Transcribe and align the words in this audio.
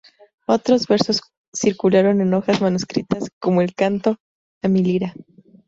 Otros 0.47 0.87
versos 0.87 1.21
circularon 1.53 2.21
en 2.21 2.33
hojas 2.33 2.59
manuscritas, 2.59 3.25
como 3.39 3.61
el 3.61 3.75
canto 3.75 4.17
"A 4.63 4.67
mi 4.67 4.83
lira". 4.83 5.13